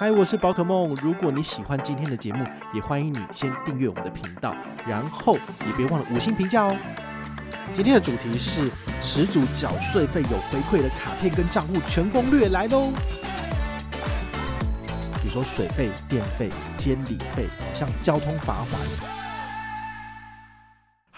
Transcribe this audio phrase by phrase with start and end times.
[0.00, 0.96] 嗨，我是宝可梦。
[1.02, 4.56] 如果你喜欢今天的节目，也欢迎你先订阅我们的频道，
[4.88, 5.34] 然后
[5.66, 6.74] 也别忘了五星评价哦。
[7.74, 8.70] 今天的主题是
[9.02, 12.90] 十组缴税费有回馈的卡片跟账户全攻略来喽。
[15.20, 16.48] 比如说水费、电费、
[16.78, 19.19] 监理费，像交通罚款。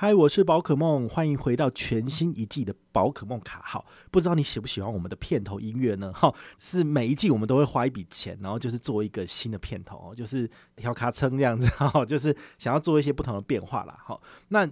[0.03, 3.87] 嗨，我是宝可梦，欢迎回到全新一季的宝可梦卡号。
[4.11, 6.11] 不知道你喜不喜欢我们的片头音乐呢？
[6.19, 13.97] 哈，是每一季我们都会花一笔钱，然后就是做一个新的片头，就是调卡称这样子，哈， 就是想要做一些不同的变化啦。
[14.05, 14.69] 好，那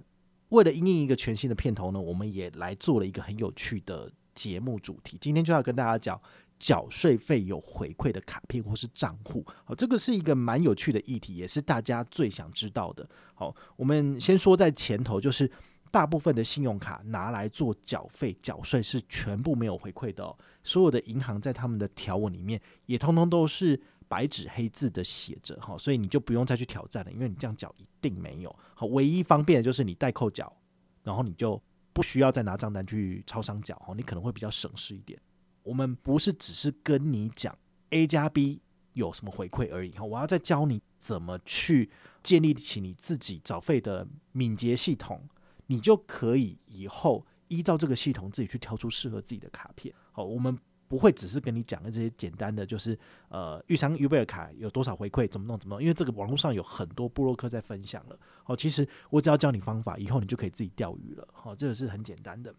[0.49, 5.17] 为了因应一个全新的片头呢，我们也来做了一个很有趣的节目主题。
[5.21, 6.21] 今天就要跟大家讲。
[6.61, 13.09] 缴税费有回馈的卡片或是账户，好，这个是一个蛮有趣的议题，也是大家最想知道的。
[13.33, 15.49] 好，我们先说在前头，就是
[15.89, 20.35] 大部分的信用卡拿来做缴费缴税是全部没有回馈的。
[20.63, 28.55] 所有的银行在他们的条文里面也通通都是白纸黑字的写着，哈，所以你就不用再去挑战了，因为你这样缴一定没有。
[28.75, 30.55] 好，唯一方便的就是你代扣缴，
[31.01, 31.59] 然后你就
[31.91, 35.19] 不需要再拿账单去超商缴，哈，你可能会比较省事一点。
[35.63, 37.57] 我们不是只是跟你讲
[37.89, 38.61] A 加 B
[38.93, 41.89] 有什么回馈而已哈，我要再教你怎么去
[42.21, 45.27] 建立起你自己缴费的敏捷系统，
[45.67, 49.93] 你就可以以后依照这个系统自己去挑出适合自己的卡片。
[50.11, 52.97] 好，我们不会只是跟你讲的这些简单的，就是
[53.29, 58.19] 呃，玉山 UBER 卡有多少回馈，怎么弄怎么弄，因为这个网络上有很多部落客在分享了。
[58.43, 61.25] 好，其实我只要教你方法，以后你就可以自己钓鱼了。
[61.31, 62.53] 好，这个是很简单的。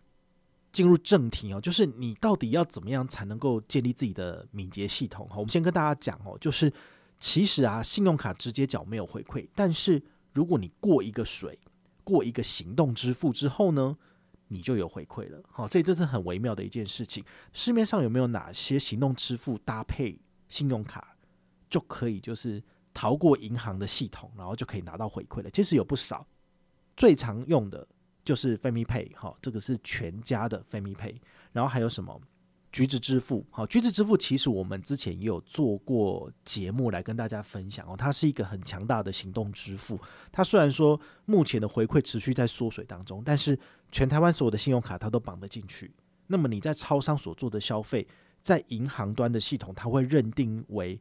[0.72, 5.28] 进入正题哦，就是你到底要怎么样才能够建立自己的敏捷系统？
[5.28, 6.72] 哈，我们先跟大家讲哦，就是
[7.20, 10.02] 其实啊，信用卡直接缴没有回馈，但是
[10.32, 11.58] 如果你过一个水，
[12.02, 13.96] 过一个行动支付之后呢，
[14.48, 15.42] 你就有回馈了。
[15.50, 17.22] 好，所以这是很微妙的一件事情。
[17.52, 20.18] 市面上有没有哪些行动支付搭配
[20.48, 21.14] 信用卡
[21.68, 22.62] 就可以就是
[22.94, 25.50] 逃过银行的系统，然后就可以拿到回馈了？
[25.50, 26.26] 其实有不少，
[26.96, 27.86] 最常用的。
[28.24, 31.16] 就是 FamiPay 哈，这个是全家的 FamiPay，
[31.52, 32.20] 然后还有什么
[32.70, 33.44] 橘子支付？
[33.50, 39.98] 好，橘子支付其实我们之前也有做过节目来跟大家分享哦，它是一个很强大的行动支付。
[40.30, 43.58] 它虽然说目前的回馈持续在缩水当中，但是
[43.90, 45.92] 全台湾所有的信用卡它都绑得进去。
[46.28, 48.06] 那么你在超商所做的消费，
[48.40, 50.98] 在银行端的系统，它会认定为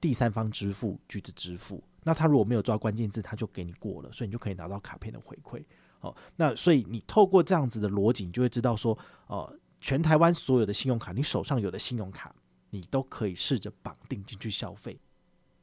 [0.00, 1.82] 第三方支付，橘子支付。
[2.02, 5.64] 那它如果没有抓关键字，它就给你过了，所以你就可以拿到卡片的回馈。
[6.00, 8.96] 哦，那所以你透过这样子的逻辑，你就会知道说，
[9.26, 12.34] 呃，全台湾所有的信用卡，你手上有的信用卡，
[12.70, 14.98] 你都可以试着绑定进去消费。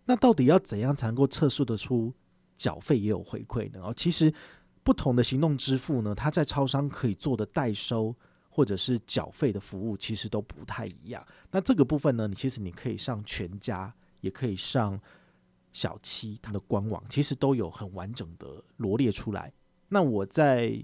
[0.05, 2.13] 那到底要怎样才能够测试得出
[2.55, 3.81] 缴费也有回馈呢？
[3.83, 4.33] 哦，其实
[4.83, 8.15] 不同的行动支付呢，它在超商可以做的代收
[8.49, 11.25] 或者是缴费的服务，其实都不太一样。
[11.51, 14.99] 那这个部分呢，你其实你可以上全家，也可以上
[15.73, 19.51] 小七它的官网，其实都有很完整的罗列出来。
[19.89, 20.83] 那我在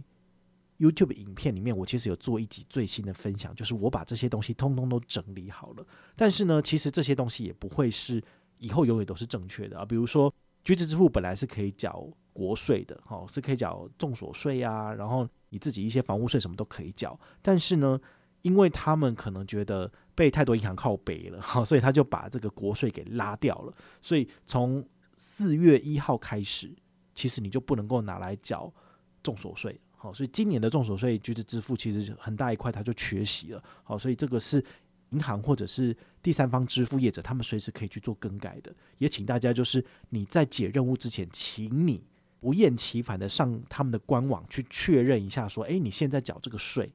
[0.80, 5.86] YouTube 影片里面，我其实有做一集最新的分享，就是我把这些东西通通都整理好了。
[6.16, 8.22] 但是呢，其实这些东西也不会是
[8.58, 9.86] 以后永远都是正确的啊。
[9.86, 10.34] 比如说，
[10.64, 17.18] 橘子支付本来是可以缴国税的，哈，是可以缴重所税啊，然后你自己一些房屋税什么都可以缴。
[17.42, 18.00] 但是呢，
[18.42, 23.74] 因为他们可能觉得被太多银行靠北了，哈， 所以他就把这个国税给拉掉了。
[24.02, 24.86] 所以从
[25.18, 26.74] 四月一号开始，
[27.14, 28.74] 其实你就不能够拿来缴。
[29.24, 34.64] 重所税，好，所以今年的重所税橘子支付其实很大一块，它就缺席了，好，所以这个是
[35.12, 38.76] 银行或者是第三方支付业者，他们随时可以去做更改的。
[38.98, 42.04] 也请大家就是你在解任务之前，请你
[42.42, 46.92] 不厌其烦的上他们的官网去确认一下，说，诶，你现在缴这个税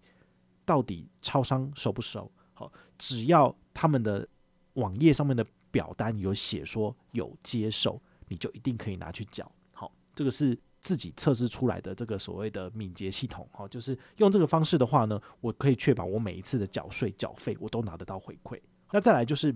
[0.66, 2.30] 到底超商收不收？
[2.52, 4.28] 好，只要他们的
[4.74, 9.50] 网页上面的表单有写说有接受，你就一定可以拿去缴。
[9.72, 10.58] 好，这个是。
[10.80, 18.60] 自己测试出来的这个所谓的敏捷系统，哈，就是用这个方式的话呢，我可以确保我每一次的缴税缴费我都拿得到回馈。
[18.90, 19.54] 那再来就是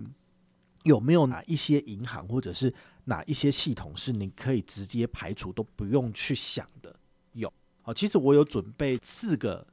[0.83, 2.73] 有没有哪一些银行或者是
[3.05, 6.95] 哪一些系统是你可以直接排除都不用去想的？
[7.31, 9.65] 有，好，其实我有准备四个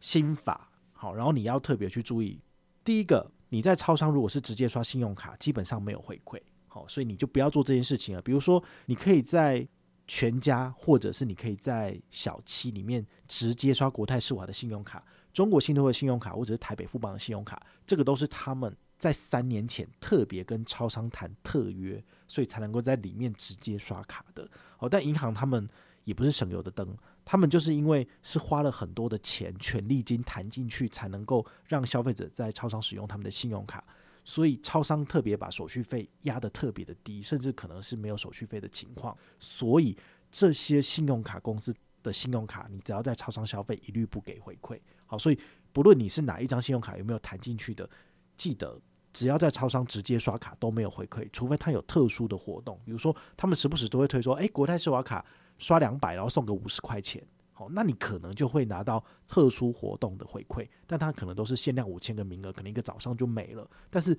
[0.00, 2.40] 心法，好，然后你要特别去注意。
[2.84, 8.22] 第一个，你在超商如果是直接刷信用卡，基本上没有回馈，好，所以你就不要做这件事情了。
[8.22, 9.66] 比如说，你可以在
[10.08, 24.50] 全家，或者是你可以在小七里面直接刷国泰世华的信用卡、中国信托的信用卡，或者是台北富邦的信用卡，这个都是他们在三年前特别跟超商谈特约，所以才能够在里面直接刷卡的。
[24.78, 25.68] 好，但银行他们
[26.04, 26.96] 也不是省油的灯。
[27.30, 33.84] 他们就是因为是花了很多的钱、权利金谈进去，才能够让消费者在超商使用他们的信用卡，
[34.28, 39.16] 所以超商特别把手续费压得特别的低，甚至可能是没有手续费的情况。
[39.40, 39.96] 所以
[40.30, 44.78] 这些信用卡公司的信用卡，你只要在超商消费，一律不给回馈。
[45.06, 45.38] 好，所以
[45.72, 47.88] 不论你是哪一张信用卡有没有谈进去的，
[48.36, 48.78] 记得
[49.14, 55.24] 只要在超商直接刷卡都没有回馈，除非他有特殊的活动，比如说他们时不时都会推说，诶，国泰世华卡。
[55.60, 57.20] 刷两百，然后送个五十块钱，
[57.58, 63.68] 好，那你可能就会拿到特殊活动的回馈，但它可能都是限量五千个名额，可能一个早上就没了。
[63.90, 64.16] 但是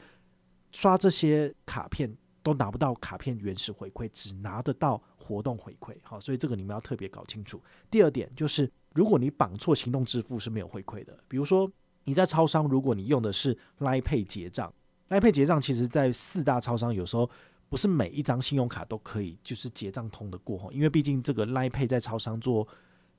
[0.73, 2.13] 刷这些卡片
[2.43, 7.63] 都拿不到卡片原始回馈，只拿得到活动回馈，好，所以这个你们要特别搞清楚。
[7.89, 11.65] 第二点就是，如果你绑错行动支付是没有回馈的，比如说
[12.03, 14.73] 你在超商，如果你用的是 Line Pay 结账
[15.07, 17.29] ，Line Pay 结账其实在四大超商有时候。
[17.69, 22.67] 不是每一张信用卡都可以就是结账通得过，因为毕竟这个 Line Pay 在超商做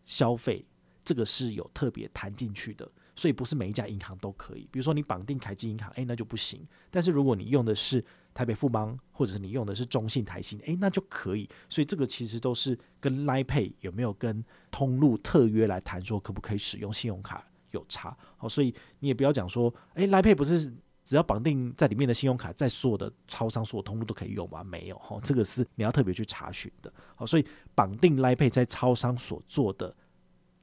[0.05, 0.65] 消费，
[1.05, 4.69] 这个是有特别谈进去的，所以不是每一家银行都可以。
[4.71, 6.67] 比如说你绑定凯基银行，诶，那就不行。
[6.91, 8.05] 但是如果你用的是
[8.35, 11.49] 台北富邦，或者是你用的是中信台新，诶，那就可以。
[11.69, 18.17] 所以这个其实都是跟 Line Pay 有没有跟通路特约来谈，说可不可以使用信用卡有差。
[18.37, 20.73] 好，所以你也不要讲说，诶，Line Pay 不是。
[21.11, 24.63] 只要绑定在里面的信用卡，在所有的超商、所有通路都可以用吗？
[24.63, 26.93] 没有哈，这个是你要特别去查询的。
[27.17, 29.93] 好，所以绑定 Line Pay 在超商所做的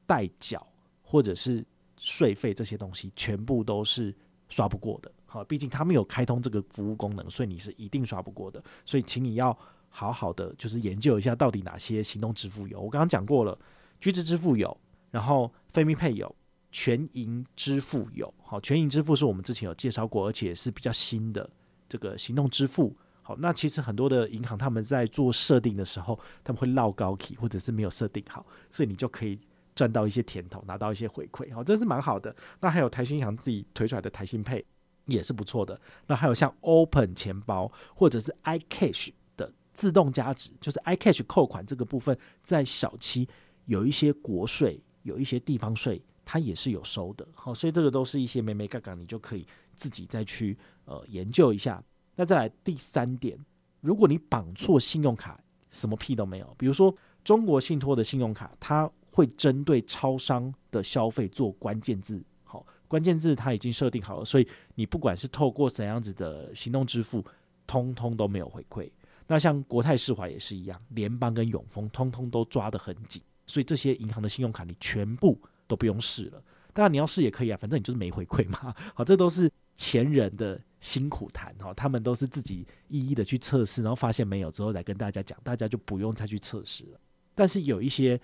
[0.06, 0.66] 代缴
[1.02, 1.66] 或者是
[1.98, 4.16] 税费这些东西，全部都是
[4.48, 5.12] 刷不过的。
[5.26, 8.64] 好，毕竟他没有开通这个服务功能，所以你是一定刷不过的。
[8.86, 9.52] 所以，请你要
[9.90, 12.80] 好好的就是研究一下，到底哪些行动支付有。
[12.80, 13.60] 我刚刚讲过了，
[14.00, 14.78] 橘子支付有，
[15.12, 16.34] 然后非密配有。
[16.79, 21.50] 全银支付有，好，全银支付是我们之前有介绍过，而且是比较新的
[21.89, 22.95] 这个行动支付。
[23.24, 29.39] 好，那其实很多的银行他们在做设定的时候，他们会绕高 key 或者是没有设定好，所以你就可以
[29.74, 32.33] 赚到一些甜头，拿到一些回馈，好，这是蛮好的。
[32.59, 34.63] 那还有台新银行自己推出来的台新配
[35.06, 35.81] 也是不错的。
[36.06, 43.27] 那还有像 Open 钱包或者是 iCash 的自动加值，就是 iCash 扣款这个部分，在小七
[43.65, 46.00] 有一些国税，有一些地方税。
[46.29, 49.47] 它也是有收的，好，所以这个都是一些眉眉角角，你就可以
[49.77, 51.81] 自己再去呃研究一下。
[52.18, 53.39] 那再来第三点，
[53.79, 55.39] 如果你绑错信用卡，
[55.71, 56.56] 什么屁都没有。
[56.57, 56.94] 比如说
[57.24, 64.45] 中国信托的信用卡，它会针对超商的消费做关键字，好，关键字它已经设定好了，所以
[64.75, 67.24] 你不管是透过怎样子的行动支付，
[67.65, 68.91] 通通都没有回馈。
[69.27, 75.39] 那像国泰世华也是一样，联邦跟永丰通通都抓得很紧，所以这些银行的信用卡你全部。
[75.68, 76.42] 都不用试了，
[76.74, 78.74] 当然你要试也可以啊，反正你就是没回馈嘛。
[78.94, 87.00] 好，这都是前人的辛苦谈哈，他们都是自己一一的去测试，然后发现没有之后来跟大家讲，大家就不用再去测试了。
[87.36, 88.19] 但是有一些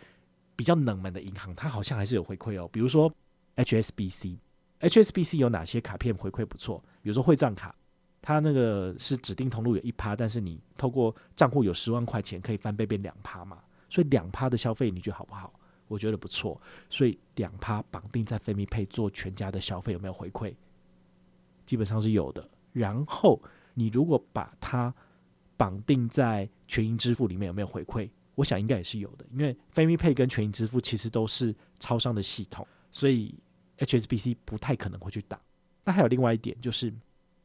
[0.55, 3.11] 比较冷门的银行，它好像还是有回馈哦，比如说
[3.57, 6.83] HSBC，HSBC 有哪些卡片回馈不错？
[7.01, 7.75] 比如说汇账卡，
[8.21, 15.53] 它那个是指定通路有一趴，但是你透过账户有十万块钱可以翻倍变两趴嘛，所以两趴的消费你觉得好不好？
[15.93, 16.59] 我觉得不错，
[16.89, 20.53] 所以两趴绑定在菲米配做全家的消费有没有回馈？
[21.67, 22.49] 基本上是有的。
[22.71, 23.39] 然后
[23.75, 24.91] 你如果把它
[25.55, 28.09] 绑定在全银支付里面有没有回馈？
[28.33, 33.35] 我想应该也是有的，因为菲米配跟全银支付其实都是超商的系统，所以
[33.77, 35.39] HSBC 不太可能会去打。
[35.85, 36.91] 那还有另外一点就是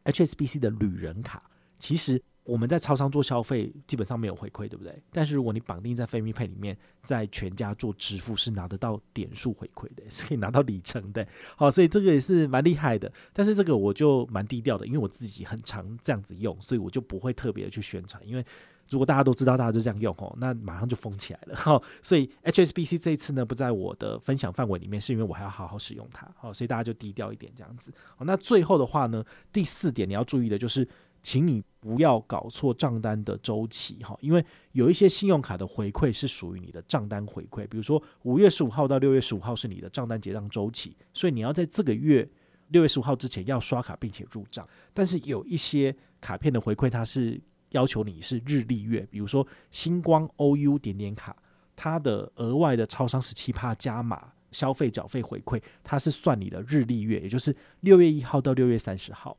[0.04, 1.42] HSBC 的旅人卡，
[1.78, 2.22] 其实。
[2.48, 5.02] 我们在超商做消费，基本上没有回馈，对不对？
[5.12, 11.28] 但是如果你绑定在飞米配里面，在全家做支付是拿得到点数回馈的，是可以拿到里程的。
[11.56, 13.12] 好，所以这个也是蛮厉害的。
[13.34, 18.26] 但是这个我就蛮低调的，因为我自己很常这样子用，所以我就不会特别的去宣传。
[18.26, 18.42] 因为
[18.88, 21.54] 如果大家都知道，大家就这样用哦，那马上就封起来了。
[21.54, 26.26] 好，所以 HSBC 这一次呢，不在我的分享范围里面，是因为我还要好好使用它。
[26.34, 27.92] 好，所以大家就低调一点这样子。
[28.16, 30.88] 好，那最后的话呢，第四点你要注意的就是。
[31.28, 34.42] 请你不要搞错账单的周期哈，因为
[34.72, 42.26] 有一些信用卡的回馈是属于你的账单回馈，比如说五月十五号到六月十五号是你的账单结账周期，所以你要在这个月
[42.68, 44.66] 六月十五号之前要刷卡并且入账。
[44.94, 47.38] 但是有一些卡片的回馈，它是
[47.72, 51.36] 要求你是日历月，比如说星光 OU 点点卡，
[51.76, 59.36] 它的额外的超商十七趴加码消费缴费回馈，它是算你的日历月，也就是六月一号到六月三十号。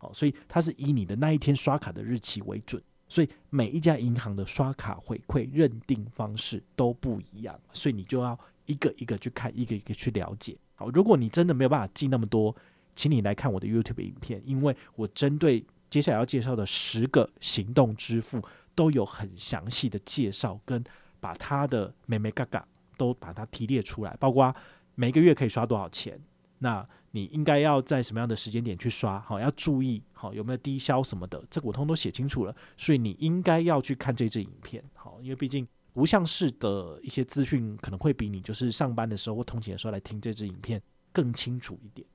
[0.00, 10.56] 哦，所以它是以你的那一天刷卡的日期为准，所以每一家银行的刷卡回馈认定方式都不一样，所以你就要一个一个去看，一个一个去了解。
[10.74, 12.54] 好，如果你真的没有办法记那么多，
[12.96, 18.42] 请你来看我的 YouTube 影片，因为我针对接下来要介绍的十个行动支付
[18.74, 20.82] 都有很详细的介绍，跟
[21.20, 22.66] 把它的美美嘎嘎
[22.96, 24.54] 都把它提列出来，包括
[24.94, 26.18] 每个月可以刷多少钱，
[26.58, 26.88] 那。
[27.12, 29.20] 你应该要在什么样的时间点去刷？
[29.20, 32.54] 好，要注意好有没有低消什么的，这个我通通都写清楚了。
[32.76, 40.80] 所以你应该要去看这支影片，好，因为毕竟无相式的一些资讯可能会比你就是上班的时候或通勤的时候来听这支影片
[41.12, 42.06] 更清楚一点。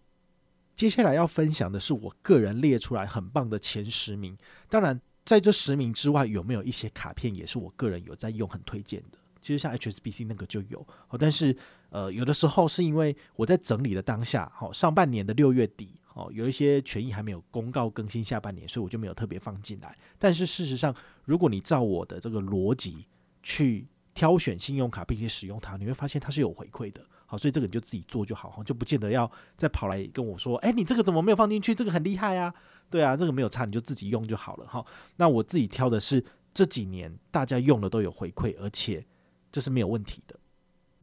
[0.76, 4.38] 接下来要分享的是我个人列出来很棒的前十名，
[4.70, 9.18] 当然在这十名之外，有没有一些卡片也是我个人有在用，很推荐的。
[9.42, 10.86] 其实像 HSBC 那个就有，
[11.20, 11.56] 但是
[11.90, 19.98] 呃，有的时候是因为我在整理的当下，好，上半年的六月底，哦，有一些权益还没有公告更新下半年，所以我就没有特别放进来。
[20.20, 23.06] 但是事实上，如果你照我的这个逻辑
[23.44, 27.02] 去挑选信用卡并且使用它，你会发现它是有回馈的。
[27.26, 31.74] 好，所以这个你就自己做就好，就不见得要再跑来跟我说，哎，你这个怎么没有放进去？
[31.74, 32.54] 这个很厉害啊，
[32.90, 34.86] 对啊，这个没有差，你就自己用就好了哈。
[35.16, 36.24] 那我自己挑的是
[36.54, 39.06] 这几年大家用的都有回馈，而且。
[39.52, 40.38] 这是没有问题的。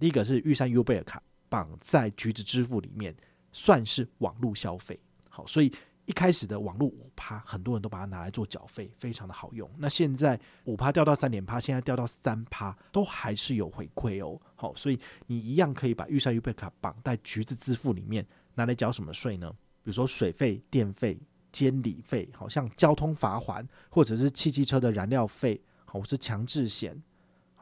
[0.03, 3.15] 第一个是玉山 U 贝尔卡绑在橘子支付里面，
[3.53, 4.99] 算是网络消费。
[5.29, 5.73] 好，所以
[6.07, 9.71] 一开始的网络五趴，很多人都把它拿来做缴费，非常的好用。
[9.79, 14.37] 那现在五趴掉到三点趴，现在掉到三趴，都还是有回馈哦。
[14.57, 19.49] 好，所以你一样可以把玉山 U 贝尔卡绑在橘子支付里面，拿来缴什么税呢？
[19.85, 21.17] 比如说水费、电费、
[21.53, 27.01] 监理费，好像交通罚锾，或者是汽机车的燃料费，好，或是强制险。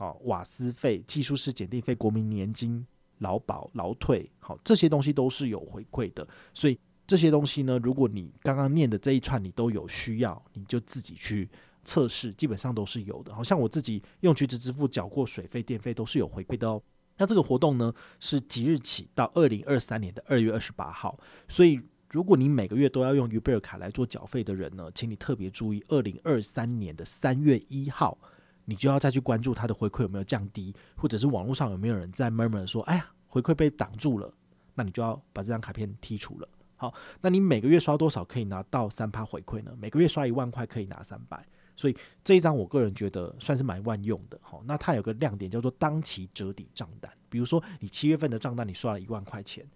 [0.00, 2.87] 好，瓦斯费、技术士检定费、国民年金、
[3.19, 6.26] 劳保、劳退，好，这些东西都是有回馈的。
[6.54, 11.47] 所以这些东西呢，如果你刚刚念的这一串你都有需要，你就自己去
[11.85, 13.35] 测试，基本上都是有的。
[13.35, 16.83] 好像我自己用橘子支付缴过水费、电费都是有回馈的哦。
[17.19, 21.21] 那这个活动呢，是即日起到二零二三年的二月二十八号。
[21.47, 21.78] 所以
[22.09, 28.16] 如果你每个月都要用于贝尔卡来做缴费的人呢，请你特别注意，二零二三年的三月一号。
[28.71, 34.33] 你就要再去关注它的回馈有没有降低，或者是网络上有没有人在 murmur 说，哎呀，回馈被挡住了，
[34.77, 36.49] 那你就要把这张卡片剔除了。
[36.77, 39.77] 好，那你每个月刷多少可以拿到三趴回馈呢？
[39.77, 41.45] 每个月刷一万块可以拿三百，
[41.77, 44.39] 所以这一张我个人觉得算是蛮万用的。
[44.41, 49.67] 好，那它有个亮点叫做当期折抵账单，比如说你七月份的账单你刷了一万块钱，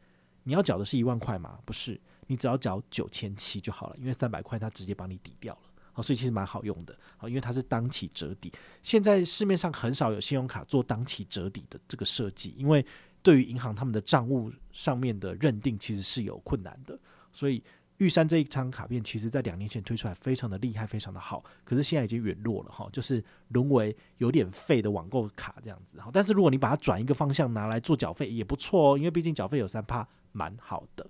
[0.44, 1.58] 你要缴的是一万块吗？
[1.64, 5.60] 不是，你只要缴九千七就好了，因为三百块它直接帮你抵掉了。
[5.94, 8.52] 好，所以其实蛮好用的，好，因为它是当期折抵。
[8.82, 12.84] 现在市面上很少有信用卡做当期折抵的这个设计，因为
[13.22, 16.98] 对于银行他们的账务上面的认定其实是有困难的。
[17.32, 17.62] 所以
[17.98, 26.00] 玉山这一张卡片，其实在两年前推出来非常的厉害，非常的好，可是现在已经陨落了哈，就是沦为有点废的网购卡这样子。
[26.00, 31.08] 好，但是如果你把它转一个方向拿来做缴费也不错哦，因为毕竟缴费有三趴，蛮好的。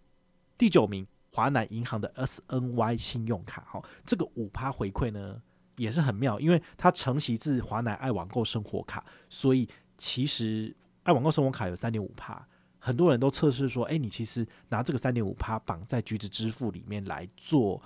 [0.59, 1.07] 第九名。
[1.35, 5.43] 华南银行的 SNY 信用卡，哈，这个五趴回馈呢
[5.75, 10.73] 也是很妙，因为它承袭自华南爱网购生活卡，所以其实
[11.03, 12.47] 爱网购生活卡有三点五趴，
[12.79, 17.83] 很多人都测试说，哎，你其实拿这个三点五趴绑在橘子支付里面来做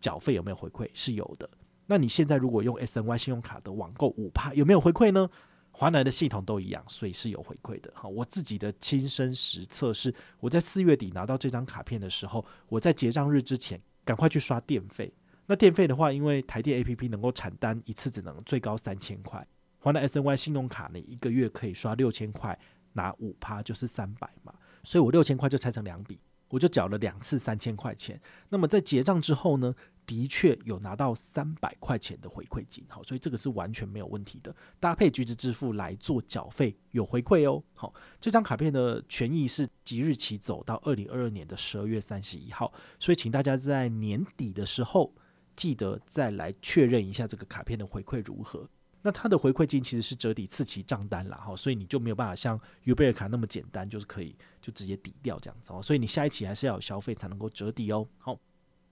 [0.00, 0.88] 缴费有没有回馈？
[0.94, 1.46] 是有的。
[1.84, 5.28] 那你现在如果用 SNY 信用卡的网购五趴有没有回馈呢？
[5.78, 7.92] 华南的系统都一样，所以是有回馈的。
[7.94, 15.12] 哈，我自己的亲身实测是，我在四月底拿到这张卡片的时候，我在结账日之前赶快去刷电费。
[15.44, 19.46] 那电费的话，因为台电 APP 能够产单一次只能最高三千块，
[19.78, 22.58] 华南 SNY 信用卡呢一个月可以刷六千块，
[22.94, 26.18] 拿五趴就是三百嘛，所以我六千块就拆成两笔，
[26.48, 28.18] 我就缴了两次三千块钱。
[28.48, 29.74] 那么在结账之后呢，
[30.06, 34.54] 的确有拿到三百块钱的回馈金，好，所以这个是完全没有问题的。
[34.78, 37.60] 搭配橘子支付来做缴费有回馈哦。
[37.74, 45.12] 好，这张卡片的权益是即日起走到二零二二年的十二月三十一号，所以请大家在年底的时候
[45.56, 48.68] 记得再来确认一下这个卡片的回馈如何。
[49.02, 55.82] 那它的回馈金其实是折抵次期账单啦，哈，所以你就没有办法像 U 贝尔卡那么简单，就是可以就直接抵掉这样子哦。
[55.82, 58.06] 所以你下一期还是要有消费才能够折抵哦。
[58.18, 58.38] 好。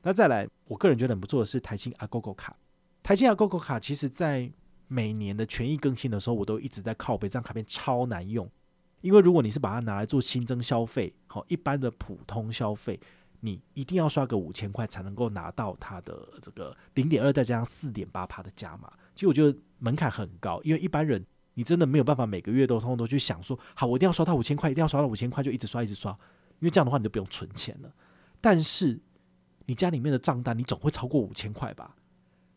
[0.05, 2.55] 那再来，我个人觉得很不错的是台新 Agogo 卡。
[3.03, 4.51] 台新 Agogo 卡，其实在
[4.87, 8.49] 每年的权益更新的时候，我都一直在靠背，这张卡片超难用。
[9.01, 13.01] 因为如果你是把它拿来做新增消费，好，一般的普通消费，
[13.41, 18.93] 你一定要刷个五千块才能够拿到它的这个零点二再加上四点八趴的加码。
[19.15, 26.11] 其实我觉得门槛很高，因为一般人你真的没有办法每个月都通通都去想说，好，我一定要刷到五千块，一定要刷到五千块就一直刷一直刷，
[26.61, 27.93] 因为这样的话你就不用存钱了。
[28.41, 29.01] 但是
[29.67, 31.95] 你家里面的账单你总会超过五千块吧？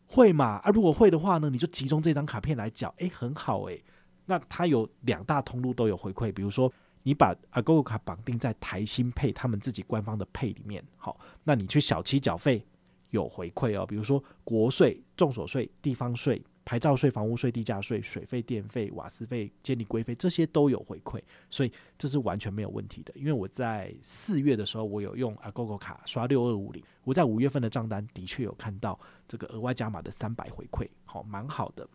[0.06, 0.56] 会嘛？
[0.64, 3.82] 啊，如果会的话呢，你就集中这张卡片来缴，诶，很好诶。
[4.26, 6.72] 那它有两大通路都有回馈，比如说
[7.02, 12.64] 你把阿 g o 卡绑定在台新配他们自己官方的配里面，好，那你去小七缴费
[13.10, 16.42] 有回馈哦，比如说国税、重所税、地方税。
[16.68, 23.12] 牌照税、房屋税、地价税、水费、电费、瓦斯费、监理规费，这些都有回馈，所以这是完全没有问题的。
[23.16, 31.88] 因为我在四月的时候，我有用 Agogo 卡刷六二五零，我在五月份的账单的确有看到这个额外加码的三百回馈，好，蛮好的。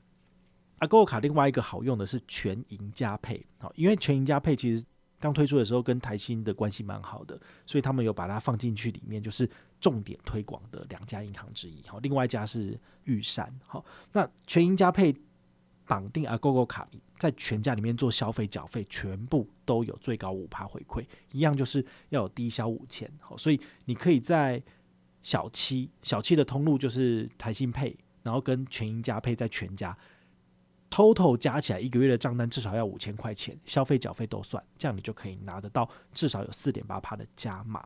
[0.80, 4.84] Agogo 卡另外一个好用的是全银加配，好，因为全银加配其实。
[5.20, 9.50] 刚推出的时候跟台新的关系蛮好的，所以他们有把它放进去里面，就是
[9.84, 11.86] 重点推广的两家银行之一。
[11.86, 13.54] 好，另外一家是玉山。
[13.68, 15.14] 好，那全赢加配
[15.86, 16.88] 绑定 Agogo 卡，
[17.20, 23.12] 在全家里面做消费缴费，全部都有最高五趴回馈，一样就是要有低消五千。
[23.20, 24.64] 好，所以你可以在
[25.22, 29.96] 小七小七的通路就是台新配，然后跟全赢加配在全家。
[30.90, 37.86] Total 加起来一个月的账单至少要五千块钱，消费缴费都算，这样你就可以拿得到至少有四点八趴的加码。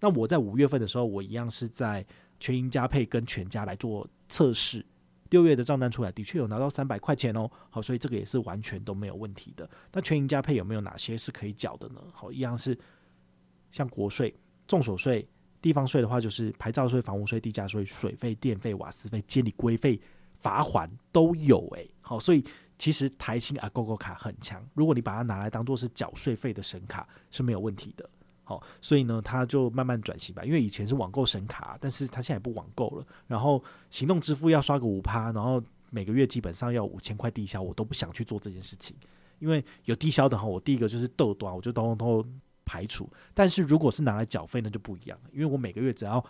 [0.00, 2.04] 那我在五月份的时候，我一样是在
[2.38, 4.84] 全赢加配跟全家来做测试，
[5.30, 7.50] 六月的账单出来的确有拿到三百块钱哦。
[7.70, 9.68] 好，所以这个也是完全都没有问题的。
[9.92, 12.00] 那全赢加配有没有哪些是可以缴的呢？
[12.12, 12.78] 好，一样是
[13.70, 14.34] 像国税、
[14.66, 15.28] 重所税、
[15.60, 20.00] 地方税的话，就是牌照税、房屋税、地价税、水费、电费、瓦斯费、监理规费。
[20.40, 22.44] 罚款都有诶、好，所以
[22.78, 24.64] 其实台新啊，GoGo 卡很强。
[24.72, 28.08] 如果你把它拿来当做是缴税费的神卡是没有问题的，
[28.48, 30.42] 好，所以呢，他就慢慢转型吧。
[30.42, 33.06] 因为以前是网购神卡，但是他现在也不网购了。
[33.26, 38.96] 然后行动支付要刷个五趴，然后每个月基本上要五千块低消，我都不想去做这件事情。
[39.38, 42.24] 因为有低消的话，我第一个就是豆短，我就通通
[42.64, 43.06] 排除。
[43.34, 46.24] 但是如果是拿来缴费，那就不一样了，因为我每个月只要。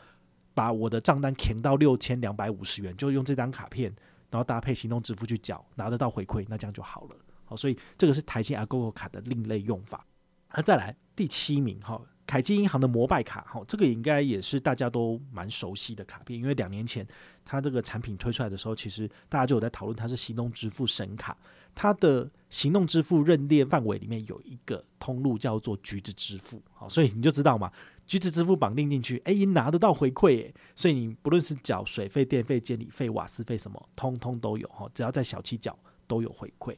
[0.55, 3.95] 把我的账单填到六千两百五十元，就用这张卡片，
[4.29, 7.17] 然后搭配行动支付去缴，拿得到回馈，那这样就好了。
[7.45, 10.05] 好，所以这个是台新 Agogo 卡的另类用法。
[10.53, 17.05] 那再来第七名哈，凯基银行的摩拜卡哈，这个应该也是大家都蛮熟悉的卡片，因为两年前
[17.43, 21.35] 它这个产品推出来的时候，其实大家就有在讨论它是行动支付神卡。
[21.75, 27.73] 它的行动支付认列范围里面有一个通路叫做橘子支付，好，所以你就知道嘛。
[28.07, 36.75] 橘子支付绑定进去，哎，拿得到回馈，哎，所以你不论是缴水费、电费、监理费、瓦斯费什么，通通都有哈，只要在小七缴都有回馈。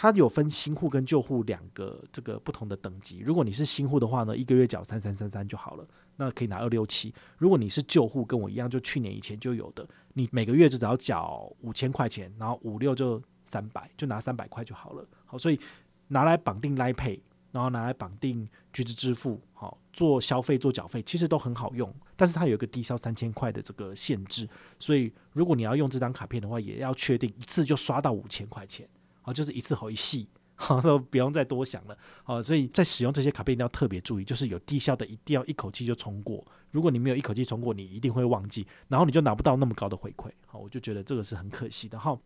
[0.00, 3.18] 它有分新户跟旧户两个这个不同的等级。
[3.18, 5.84] 如果你是新户的话呢，一个月缴三三三三就好了，
[6.14, 7.12] 那可以拿二六七。
[7.36, 15.04] 如果你是旧户，跟我一样，就去年以前就有的，你每个月就只要缴五千块钱，然后五六就三百，就拿三百块就好了。
[15.26, 15.58] 好，所以
[16.06, 17.18] 拿来绑定 Line Pay。
[17.50, 21.92] 然后拿来绑定橘子支付，好做消费做缴费，其实都很好用。
[22.14, 24.46] 但是它有一个低消三千块的这个限制，
[24.78, 28.86] 所以如果你要用这张卡片的话，也要确定一次就刷到五千块钱，
[29.32, 31.96] 就是一次好一细，好都不用再多想了。
[32.24, 36.46] 好，所以在使用这些卡片一定要特别注意，就是有低效的一定要一口气就冲过。
[36.70, 40.30] 如果你没有一口气冲过，你一定会忘记，然后你就拿不到那么高的回馈。
[40.46, 41.98] 好，我就觉得这个是很可惜的。
[41.98, 42.20] 好，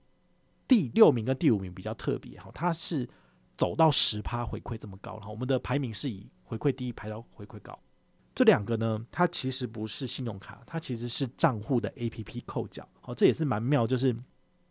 [0.66, 3.08] 第六名跟第五名比较特别，哈，它是。
[3.54, 7.78] 走到十趴回馈这么高了，我们的排名是以回馈低排到回馈高。
[8.34, 12.88] 这两个呢，它其实不是信用卡，它其实是账户的 APP 扣缴。
[13.02, 14.16] 好，这也是蛮妙，就是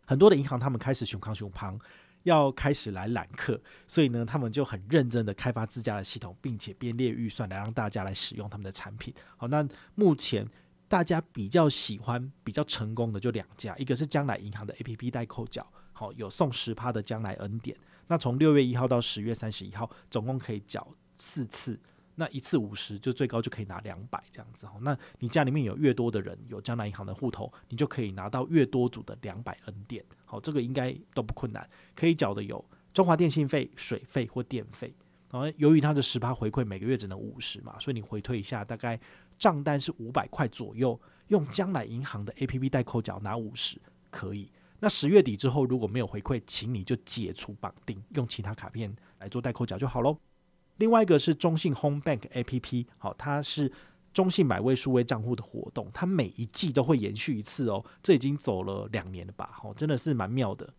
[0.04, 1.78] 很多的银行他们开始熊康熊胖，
[2.24, 9.12] 要开始来揽客，所以呢，他们就很认真的开发自家的系统，并且编列预算来让大家来使用他们的产品。
[9.36, 10.46] 好，那目前
[10.88, 17.76] 大家比较喜欢、比较成功的就两家，一个是将来银行的 APP 代扣缴，好，有送十趴的将来恩典。
[18.08, 21.80] 那从六月一号到十月三十一号，总共可以缴四次，
[22.14, 24.74] 那一次五十，就最高就可以拿两百这样子哈。
[24.80, 30.04] 那你家里面有越多的人有将来银行的户头，你就可以拿到越多组的两百 N 点。
[30.24, 34.94] 好，这个应该都不困难，可以缴的有中华电信费、水费或电费。
[35.30, 39.00] 然后由于它的十八回馈每个月只能五十嘛，所以你回退一下，大概
[39.38, 44.52] 账单是五百块左右，用将来银行的 APP 代扣缴拿五十可以。
[44.78, 50.18] 那十月底之后如果没有回馈，请你就解除绑定，用其他卡片来做代扣缴就好喽。
[50.78, 53.70] 另外一个是中信 Home Bank APP，好，它是
[54.12, 59.50] 中信买位数位账户的活动，它每一季都会延续一次哦，这已经走了两年了吧？
[59.52, 60.72] 好，真的是蛮妙的。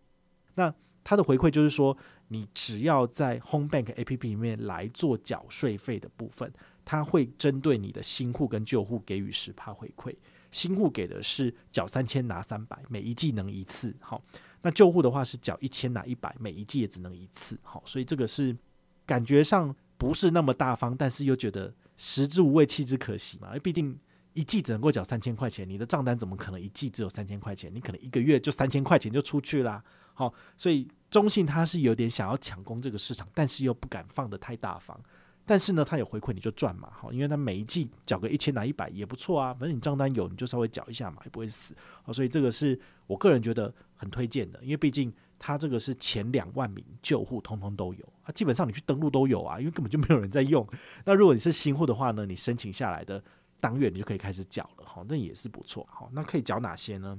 [0.54, 1.96] 那它的回馈就是说，
[2.28, 6.52] 你只要在 Home Bank APP 里面来做缴税费的部分，
[6.84, 10.14] 它会针对你的新户跟旧户给予十趴回馈。
[10.50, 13.94] 新户给的是缴三千拿三百，每一季能一次。
[14.00, 14.22] 好，
[14.62, 17.58] 那旧户的话是缴一千拿一百，每一季也只能一次。
[17.62, 18.56] 好，所以这个是
[19.04, 23.48] 感觉上不是那么大方，但是又觉得食之无味，弃之可惜嘛。
[23.48, 23.98] 因为毕竟
[24.32, 27.72] 一季只能够缴三千块钱，你的账单怎么可能一季只有三千块钱？
[27.74, 29.82] 你可能一个月就三千块钱就出去啦。
[30.12, 34.98] 好，所以中信他是有点想要抢攻这个市场，但是又不敢放得太大方。
[35.46, 41.76] 但是呢，他有回馈你就赚嘛，好，因为他每一季缴个一千拿一百也不错啊，反正你账单有你就稍微缴一下嘛，也不会死。
[42.02, 50.66] 好，所以这个是我个人觉得很推荐的，因为毕竟它这个是前两万名旧户通通都有啊，基本上你去登录都有啊，因为根本就没有人在用。
[51.04, 53.22] 那如果你是新户的话呢，你申请下来的
[53.60, 55.86] 当月你就可以开始缴了，好，那也是不错。
[55.90, 57.18] 好，那可以缴哪些呢？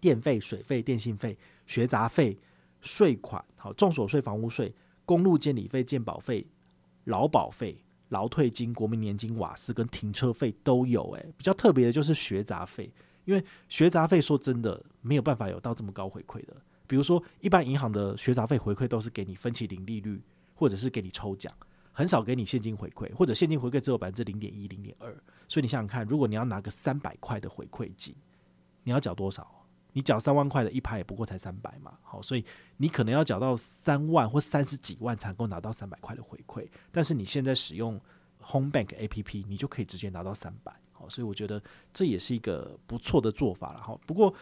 [0.00, 2.38] 电费、水费、电信费、学杂费、
[2.80, 4.74] 税款，好，重所税、房屋税、
[5.04, 6.46] 公路监理费、健保费。
[7.04, 12.92] 劳保费、劳退金、国民年金、瓦斯跟停车费都有，诶，比较特别的就是学杂费，
[13.24, 16.54] 因为学杂费说真的没有办法有到这么高回馈的。
[16.88, 20.20] 比如说，一般银行的学杂费回馈都是给你分期零利率，
[20.56, 21.54] 或者是给你抽奖，
[21.92, 25.16] 很少给你现金回馈，或者现金回馈只有百分之零点一、零点二。
[25.46, 28.14] 所以你想想看，如果你要拿个三百块的回馈金，
[28.82, 29.54] 你要缴多少？
[29.94, 32.44] 你缴三万块的一拍也不过才三百嘛，好，所以
[32.76, 36.68] 你可能要缴到三万或三十几万才能够拿到三百块的回馈。
[36.92, 38.00] 但是你现在使用
[38.42, 41.60] Home Bank APP，你就可以直接拿到三百，好，所以我觉得
[41.92, 43.98] 这也是一个不错的做法了哈。
[44.06, 44.32] 不过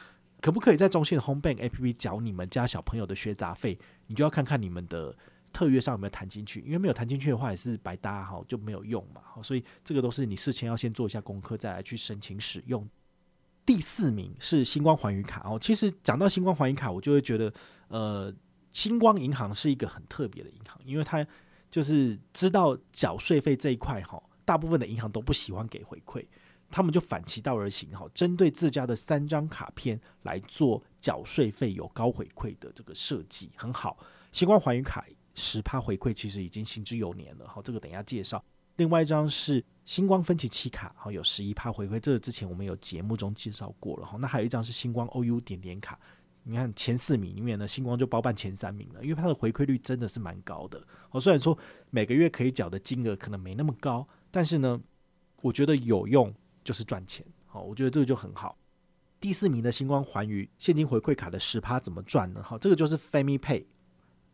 [0.40, 3.78] 可不可以在中信的 Home Bank APP 缴你们家小朋友的学杂费？
[4.06, 5.16] 你就要看看你们的
[5.52, 9.22] 特约上有没有谈进去，因为没有谈进去的话也是白搭哈，就没有用嘛。
[9.42, 12.86] 所以这个都是你事前要先做一下功课，再来去申请使用。
[13.64, 15.58] 第四名是星光环宇卡哦。
[15.58, 17.52] 其实讲到星光环宇卡，我就会觉得，
[17.88, 18.32] 呃，
[18.70, 21.26] 星光银行是一个很特别的银行，因为它
[21.68, 26.24] 就是知道缴税费这一块哈，大部分的银行都不喜欢给回馈，
[26.76, 33.96] 他们就反其道而行哈，针对自家的三张卡片来做缴税费有高回馈的这个设计，很好。
[34.30, 35.02] 星光还原卡
[35.34, 38.44] 十趴回馈其实已经行之有年了哈，这个等一下介绍。
[38.76, 44.18] 另外一张是星光分期七卡，好，有十一趴回馈，这个之前我们有节目中介绍过了哈。
[44.20, 45.98] 那还有一张是星光 OU 点点卡，
[46.42, 50.86] 你看前四名里面呢，星光就包办前三名了，因为它的回馈率真的是蛮高的。
[51.10, 51.56] 哦，虽然说
[51.88, 54.78] 每个月可以缴的金额可能没那么高，但是呢，
[55.40, 56.34] 我觉得有用
[56.66, 57.24] 就是赚钱。
[57.46, 58.58] 好，我觉得这个就很好。
[59.20, 62.42] 第四名的星光环宇现金回馈卡的十趴怎么赚呢？
[62.42, 63.64] 好，这个就是 Family Pay，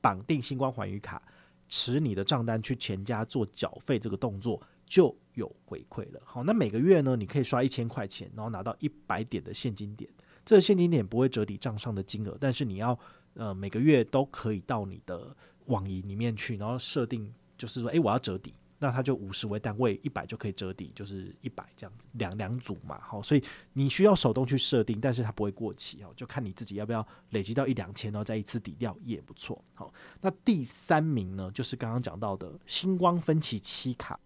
[0.01, 1.23] 绑定星光环宇卡。
[1.69, 6.21] 持你的账单去全家做缴费，这个动作就有回馈了。
[6.23, 10.11] 好，那每个月呢，你可以刷一千块钱，然后拿到一百点的现金点。
[10.45, 12.99] 这个现金点不会折抵账上的金额，但是你要
[13.35, 15.35] 呃每个月都可以到你的
[15.67, 18.53] 网银里面去，然后设定就是说，诶，我要折抵。
[18.83, 29.65] 那它就五十为单位，一百就可以折抵，就是一百这样子，两两组嘛，好，所以你需要手动去设定，但是它不会过期哦，就看你自己要不要累积到一两千，然后再一次抵掉也不错。
[29.75, 34.19] 好，那第三名呢，就是刚刚讲到的星光分期七卡，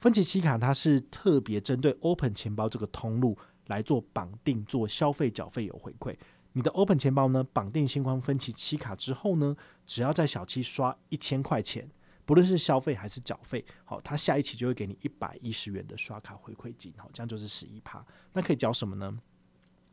[0.00, 6.16] 分期七卡它是特别针对 Open 钱包这个通路来做绑定，做消费缴费有回馈。
[6.52, 11.88] 你的 Open 钱包呢，绑定星光分期七卡之后呢，只要在小七刷一千块钱。
[12.30, 18.06] 不论是消费还是缴费，好，它下一期就会给你一百一十元的刷卡回馈金，好，这样就是十一趴。
[18.32, 19.18] 那可以缴什么呢？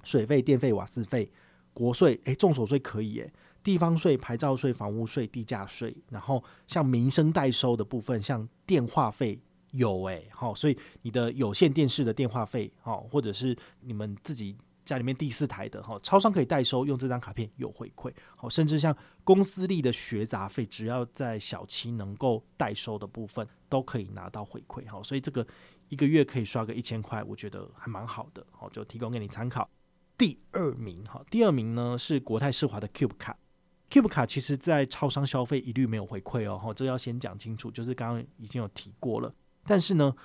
[0.04, 1.32] 水费、电费、瓦斯费、
[1.74, 9.40] 国税，诶，重所税可以诶，地方税、牌照税、房屋税、地价税，然后像民生代收的部分，像电话费
[9.72, 14.56] 有诶，好，所以你的有线电视的电话费，好，或者是你们自己。
[14.88, 18.96] 家里面第四台的哈，超商可以代收，用这张卡片有回馈，好，甚至像
[19.26, 25.46] 公司立的学杂费，只要在小七能够代收的部分，都可以拿到回馈，好，所以这个
[25.90, 29.70] 一个月可以刷个一千块，我觉得还蛮好的，好，就提供给你参考。
[30.18, 33.38] 第二名哈，第二名呢是国泰世华的 Cube 卡
[33.90, 39.34] ，Cube 卡其实在超商消费一律没有回馈哦，哈，这要先讲清楚，就是刚刚已经有提过了，
[39.66, 40.16] 但是呢。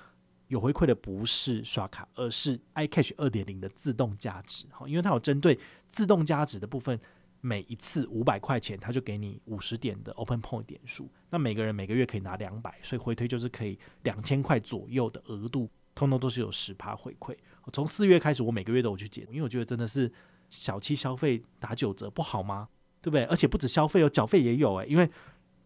[0.53, 4.67] 有回馈的不是刷卡，而是 iCash 二点零的自动加值。
[4.71, 7.01] 好，因为它有针对自动加值的部分，
[7.41, 11.11] 每一次五百块钱，它就给你五十点的 Open Point 点数。
[11.31, 17.35] 那每个人每个月可以拿两百，所以回推就是可以两千块左右的额度，通通都是有十趴回馈。
[17.73, 20.13] 从四月开始，我每个月都有去解，因为我觉得真的是
[20.51, 22.69] 小气消费打九折，不好吗？
[23.01, 23.25] 对不对？
[23.25, 25.11] 而且不止消费哦，缴费也有诶，因为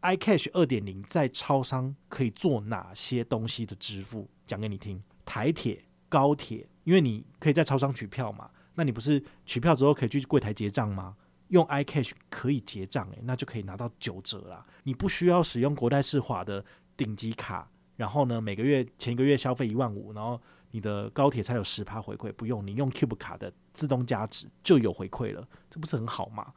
[0.03, 4.31] iCash 二点零在超商可以做哪些东西的支付？
[4.47, 11.17] 讲给你听，台铁、高铁，因为你可以在超商取票嘛，那你不是取票之后可以去柜台结账吗？
[11.49, 14.67] 用 iCash 可以结账，诶，那就可以拿到九折啦。
[14.83, 16.65] 你不需要使用国泰世华的
[16.97, 20.41] 顶级卡，然后呢，每个月前一个月消费一万五，然后
[20.73, 26.53] 你的高铁才有十趴回馈，不用你用 Cube 卡的自动加值就有回馈了，这不是很好吗？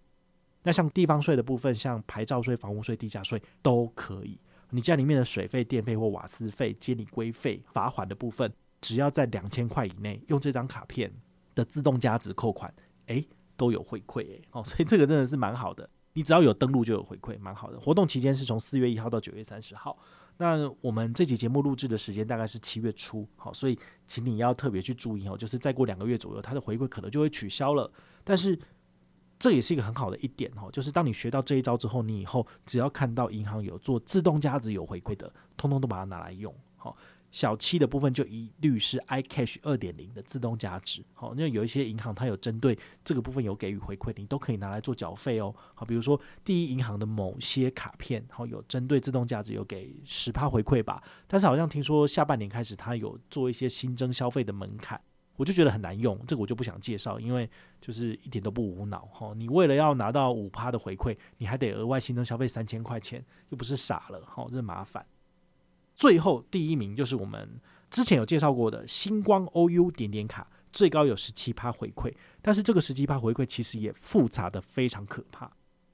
[0.64, 4.40] 那像地方税的部分，像牌照税、房屋税、地价税都可以。
[4.70, 8.52] 你家里面的水费、电费或瓦斯费、监理规费、罚款的部分，
[8.82, 11.12] 只要在两千块以内用这张卡片
[11.56, 12.74] 的自动加值扣款，
[13.08, 13.28] 诶，
[13.58, 14.42] 都有回馈诶。
[14.52, 15.90] 哦，所以这个真的是蛮好的。
[16.14, 17.80] 你只要有登录就有回馈，蛮好的。
[17.80, 19.98] 活动期间是从四月一号到九月三十号。
[20.38, 23.78] 那我们这期节目录制的时间大概是七月初，好，所以
[24.08, 27.92] 请你要特别去注意哦，就是再过两个月左右，它的回馈可能就会取消了。
[28.24, 28.58] 但是
[29.40, 36.96] 这也是一个很好的一点哦，就是当你学到这一招之后，你以后只要看到银行有做自动价值有回馈的，通通都把它拿来用，好。
[37.32, 45.54] 小七的部分就一律是 iCash 二点零的自动价值，好，因为有一些银行它有针对这个部分有给予回馈，你都可以拿来做缴费哦。
[45.76, 55.00] 好，比如说第一银行的某些卡片，好，有针对自动价值有给十趴回馈吧，但是好像听说下半年开始它有做一些新增消费的门槛，
[55.40, 57.50] 我就觉得很难用，这个我就不想介绍，因为
[57.80, 59.34] 就是一点都不无脑哈。
[59.38, 65.06] 你为了要拿到五趴的回馈，你还得额外新增消费三千块钱，又不是傻了，哈，这麻烦。
[65.96, 67.50] 最后第一名就是我们
[67.90, 75.50] 之前有介绍过的星光 OU 点点卡，最高有十七趴回馈，但是这个十七趴回馈其实也复杂的非常可怕。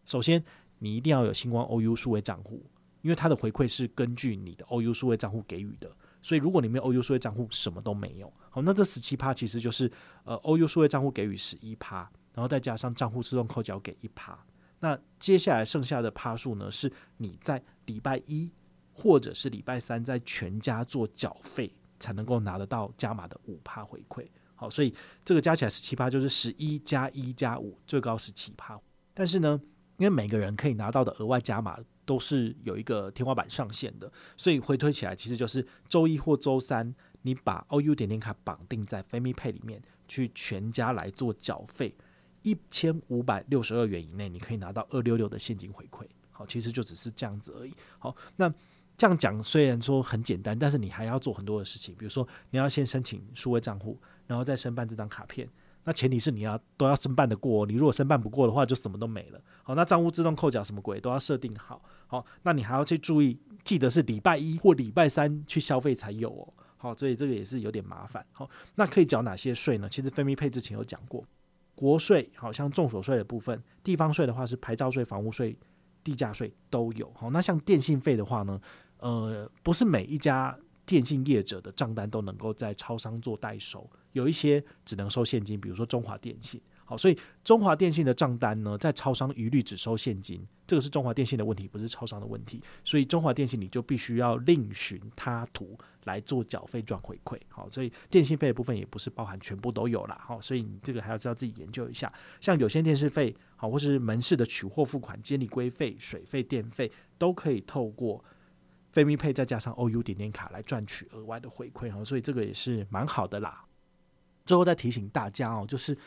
[0.05, 0.43] 首先，
[0.79, 2.65] 你一定要有星光 OU 数位账户，
[3.03, 8.33] 因为它的回馈是根据你的 OU 数位账户给予的，所以如果你没有 OU 数位账户，什么都没有。
[8.49, 9.91] 好，那这十七趴其实就是
[10.23, 14.43] 呃 OU 数位账户给予十一趴，然后再加上账户自动扣缴给一趴，
[14.79, 18.51] 那接下来剩下的趴数呢，是你在礼拜一。
[18.97, 28.79] 或者是礼拜三在全家做缴费才能够拿得到加码的五趴回馈，好，所以这个加起来十七趴，就是十一加一加五，最高十七趴。
[29.13, 29.59] 但是呢，
[29.97, 41.95] 因为每个人可以拿到的额外加码都是有一个天花板上限的，所以回推起来其实就是周一或周三，你把 OU 点点卡绑定在 FamiPay 里面去全家来做缴费，
[42.43, 46.05] 一千五百六十二元以内，你可以拿到二六六的现金回馈。
[46.31, 47.73] 好，其实就只是这样子而已。
[47.99, 48.53] 好，那。
[48.97, 55.45] 这样讲虽然说很简单，但是你还要做很多的事情，比如说你要先申请数位账户，然后再申办这张卡片。
[55.83, 59.41] 那前提是你要都要申办得过，你如果申办不过的话，就什么都没了。
[59.63, 61.83] 好，那账户自动扣缴什么鬼都要设定好。
[62.07, 66.53] 好，那你还要去注意，记得是礼拜一或礼拜三去消费才有哦。
[66.77, 68.25] 好，所以这个也是有点麻烦。
[68.31, 69.89] 好，那可以缴哪些税呢？
[69.89, 71.25] 其实 FamiPay 之前有讲过，
[71.73, 75.57] 国税好像重所税的部分，地方税的话是牌照税、房屋税、
[76.03, 77.11] 地价税都有。
[77.15, 78.61] 好，那像电信费的话呢？
[78.99, 86.61] 呃，不是每一家电信业者的账单都能够在超商做代收，有一些只能收现金，比如说中华电信。
[86.85, 92.61] 好，所以中华电信的账单呢，在超商一律只收现金，这个是中华电信的问题，不是超商的问题。
[92.83, 97.39] 所以中华电信你就必须要另寻他途来做缴费赚回馈。
[97.49, 100.17] 好，所以电信费的部分也不是包含全部都有啦。
[100.23, 102.13] 好，所以你这个还要知道自己研究一下。
[102.39, 108.23] 像有线电视费，好，或是门市的取货付款、监理规费、水费、电费，都可以透过。
[108.93, 113.65] FamiPay 再加上 OU 点点卡来赚取额外的回馈哦，所以这个也是蛮好的啦。
[114.45, 115.97] 最后再提醒大家哦，就是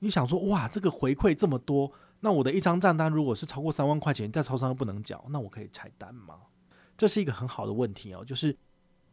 [0.00, 6.36] 你想说哇，这个回馈这么多，那我的一张账单如果是超过三万块钱，在超商不能缴，那我可以拆单吗？
[6.96, 8.56] 这是一个很好的问题哦，就是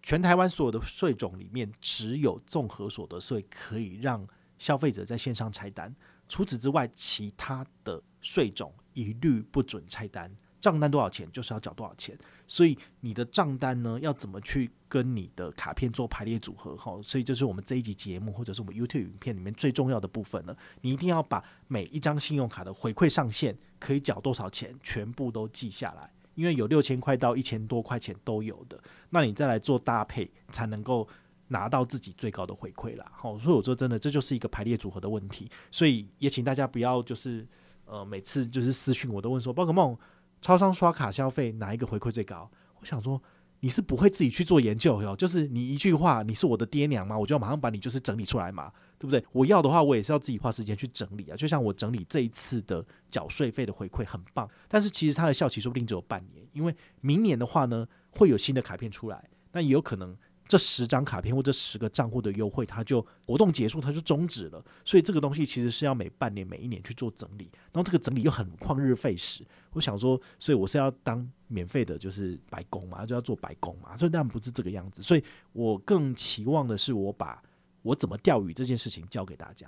[0.01, 5.93] 全台湾所有的税种里面，只有综合所得税可以让消费者在线上拆单，
[6.29, 10.31] 除此之外，其他的税种一律不准拆单。
[10.61, 12.17] 账单多少钱就是要缴多少钱，
[12.47, 16.75] 所以你的账单呢，要怎么去跟你的卡片做排列组合？
[16.77, 20.55] 哈，所以这是我们这一集节目或者是我们 YouTube 影片里面最重要的部分了。
[20.81, 28.79] 你一定要把每一张信用卡的回馈上限可以缴多少钱全部都记下来，因为有六千块到一千多块钱都有的，
[29.09, 31.07] 那你再来做搭配才能够
[31.47, 33.11] 拿到自己最高的回馈啦。
[33.11, 37.45] 好，所以我说真的，这就是一个排列组合的问题，所以也请大家不要就是
[37.85, 39.97] 呃每次就是私讯我都问说宝可梦。
[40.45, 42.47] 超商刷卡消费哪一个回馈最高？
[42.79, 43.19] 我想说
[43.61, 47.17] 你是不会自己去做研究哟，就是你一句话，你是我的爹娘吗？
[47.17, 49.25] 我就要马上把你就是整理出来嘛，对不对？
[49.31, 51.35] 我要的话，我也是要自己花时间去整理啊。
[51.35, 60.15] 就像我整理这一次的缴税费的回馈很棒，但是其实它的效期说不定只有半年，因为明年的话呢，会有新的卡片出来，那也有可能。
[60.47, 64.63] 这十张卡片或者十个账户的优惠，它就活动结束，它就终止了。
[64.83, 69.43] 所以这个东西其实是要每半年、每一年去做整理，然后这个整理又很旷日费时。
[69.71, 73.97] 我想说，所以我是要当免费的，就是白工嘛，就要做白工嘛。
[73.97, 75.01] 所以当然不是这个样子。
[75.01, 77.41] 所以我更期望的是，我把
[77.81, 79.67] 我怎么钓鱼这件事情教给大家，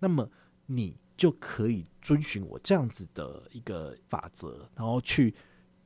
[0.00, 0.28] 那么
[0.66, 5.32] 你就可以遵循我这样子的一个法则，然后去。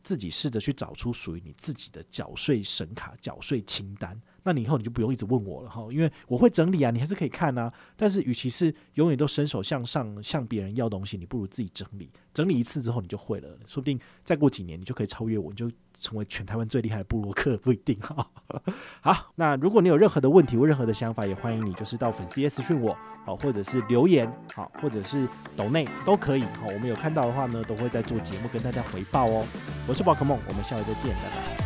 [0.03, 7.73] 自己试着去找出属于你自己的缴税神卡、缴税清单，那你以后你就不用一直问我了哈，因为我会整理啊，你还是可以看啊。
[7.97, 18.27] 但是与其是永远都伸手向上向别人要东西，你不如自己整理，整理一次之后你就会了，说不定再过几年你就可以超越我，你就成为全台湾最厉害的部落客，不一定哈。
[19.03, 29.45] 好，那如果你有任何的问题或任何的想法，也欢迎你就是到粉丝页私讯我，好，或者是留言，好，或者是抖内都可以，好，我们有看到的话呢，都会在做节目跟大家回报哦。
[29.87, 31.60] 我是宝可梦，我们下回再见，拜拜。